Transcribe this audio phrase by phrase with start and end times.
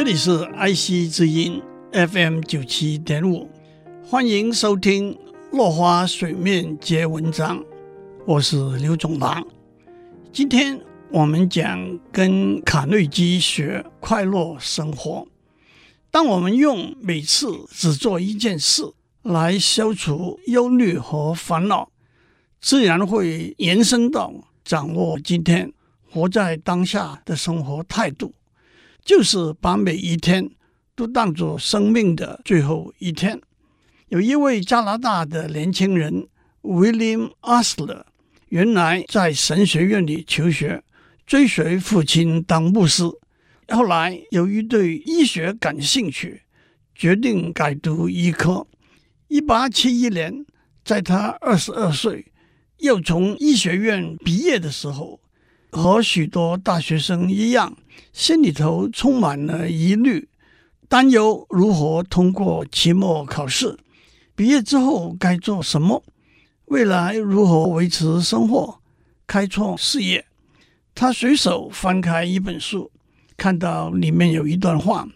[0.00, 1.60] 这里是爱惜之音
[1.92, 3.50] FM 九七点五，
[4.02, 5.12] 欢迎收听
[5.52, 7.58] 《落花水面结文章》，
[8.26, 9.46] 我是刘总郎。
[10.32, 15.28] 今天我们讲跟卡内基学快乐生活。
[16.10, 18.82] 当我们用每次只做一件事
[19.20, 21.90] 来消除忧虑和烦恼，
[22.58, 24.32] 自然会延伸到
[24.64, 25.70] 掌握今天
[26.10, 28.32] 活在当下的生活态度。
[29.04, 30.50] 就是把每一天
[30.94, 33.40] 都当作生命的最后一天。
[34.08, 36.26] 有一位加拿大的年轻人
[36.62, 38.02] William Osler，
[38.48, 40.82] 原来在神学院里求学，
[41.26, 43.04] 追随父亲当牧师。
[43.68, 46.42] 后来由于对医学感兴趣，
[46.94, 48.66] 决定改读医科。
[49.28, 50.44] 一八七一年，
[50.84, 52.32] 在他二十二岁
[52.78, 55.20] 又从医学院毕业的时候，
[55.70, 57.76] 和许多大学生一样。
[58.12, 60.28] 心里头充满了疑虑，
[60.88, 63.78] 担忧如何通过期末考试，
[64.34, 66.02] 毕业之后该做什么，
[66.64, 68.80] 未来如何维持生活，
[69.28, 70.26] 开创事业。
[70.92, 72.90] 他随手翻开一本书，
[73.36, 75.08] 看到里面有一段话：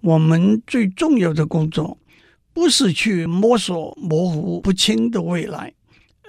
[0.00, 1.98] 我们最重要的工作，
[2.54, 5.74] 不是去摸索模糊不清的未来，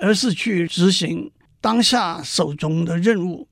[0.02, 1.32] 而是去执行
[1.66, 3.48] 当下手中的任务。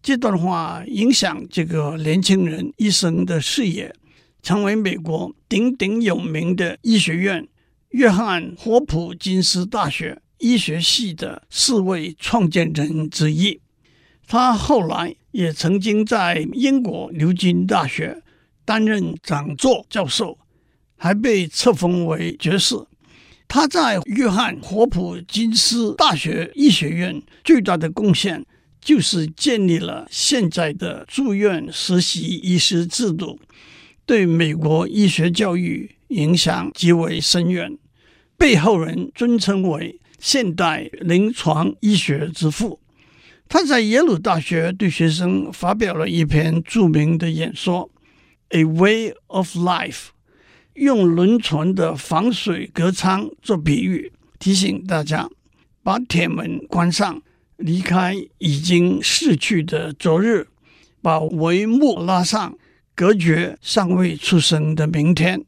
[0.00, 3.94] 这段话影响这个年轻人一生的事业，
[4.42, 7.46] 成为美国鼎鼎有名的医学院
[7.90, 13.60] 约翰霍普金斯大学医学系的四位创建人之一。
[14.26, 18.22] 他后来也曾经在英国牛津大学
[18.64, 20.38] 担任讲座教授，
[20.96, 22.76] 还被册封为爵士。
[23.48, 28.44] 他在约翰霍普金斯大学医学院最大的贡献。
[28.78, 33.40] 就是建立了现在的住院实习医师制度，
[34.04, 37.76] 对美国医学教育影响极为深远，
[38.38, 42.78] 被后人尊称为现代临床医学之父。
[43.48, 47.90] 他在耶鲁大学对学生发表了一篇著名的演说
[48.56, 49.90] 《A Way of Life》，
[50.76, 55.28] 用轮船的防水隔舱做比喻，提醒大家
[55.82, 57.22] 把铁门关上。
[57.56, 60.46] 离开已经逝去的昨日，
[61.00, 62.54] 把帷幕拉上，
[62.94, 65.42] 隔绝尚未出生的明天。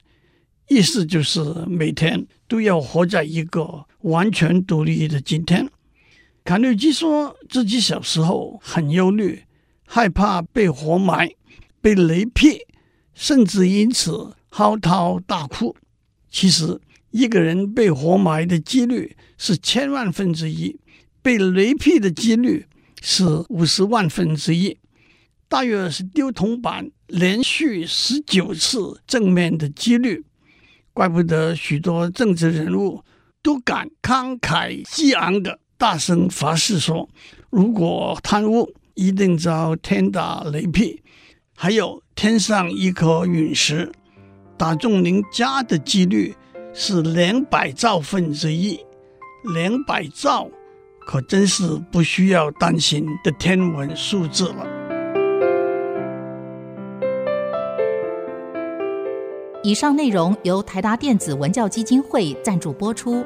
[0.69, 5.69] 意思就是每天都要活在一个完全独立的今天。
[6.45, 9.43] 卡内基说自己小时候很忧虑，
[9.84, 11.28] 害怕被活埋、
[11.83, 12.60] 被雷劈，
[13.12, 15.76] 甚至因此嚎啕大哭。
[16.31, 20.78] 其实，一个人被活埋的几率是千万分之一。
[21.20, 22.66] 被雷劈的几率
[23.03, 24.78] 是五十万分之一，
[25.48, 30.25] 大约是丢铜板连续十九次正面的几率，
[30.94, 33.03] 怪不得许多政治人物
[33.42, 37.09] 都敢慷慨激昂的大声发誓说：
[37.50, 41.03] 如果贪污，一定遭天打雷劈。
[41.54, 43.92] 还有天上一颗陨石
[44.58, 46.34] 打中您家的几率
[46.74, 48.78] 是两百兆分之一，
[49.54, 50.48] 两百兆。
[51.06, 54.66] 可真是不需要担心的天文数字了。
[59.62, 63.24] 以上内容由台达电子文教基金会赞助播出。